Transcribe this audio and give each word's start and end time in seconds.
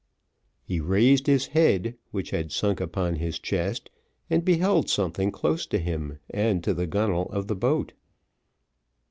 He 0.63 0.79
raised 0.81 1.27
his 1.27 1.45
head, 1.53 1.95
which 2.09 2.31
had 2.31 2.51
sunk 2.51 2.81
upon 2.81 3.17
his 3.17 3.37
chest, 3.37 3.91
and 4.31 4.43
beheld 4.43 4.89
something 4.89 5.29
close 5.31 5.67
to 5.67 5.77
him, 5.77 6.17
and 6.31 6.63
to 6.63 6.73
the 6.73 6.87
gunnel 6.87 7.29
of 7.31 7.45
the 7.45 7.55
boat. 7.55 7.93